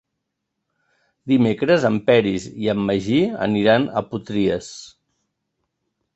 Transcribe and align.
Dimecres 1.31 1.85
en 1.89 1.99
Peris 2.07 2.47
i 2.65 2.71
en 2.75 2.81
Magí 2.89 3.19
aniran 3.49 3.87
a 3.87 4.05
Potries. 4.09 4.73